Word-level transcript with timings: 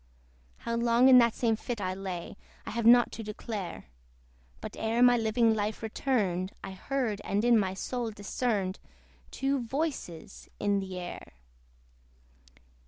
How 0.57 0.75
long 0.77 1.09
in 1.09 1.19
that 1.19 1.35
same 1.35 1.55
fit 1.55 1.79
I 1.79 1.93
lay, 1.93 2.35
I 2.65 2.71
have 2.71 2.87
not 2.87 3.11
to 3.11 3.21
declare; 3.23 3.85
But 4.59 4.75
ere 4.79 5.03
my 5.03 5.15
living 5.15 5.53
life 5.53 5.83
returned, 5.83 6.53
I 6.63 6.71
heard 6.71 7.21
and 7.23 7.45
in 7.45 7.55
my 7.55 7.75
soul 7.75 8.09
discerned 8.09 8.79
Two 9.29 9.59
VOICES 9.59 10.49
in 10.59 10.79
the 10.79 10.97
air. 10.97 11.33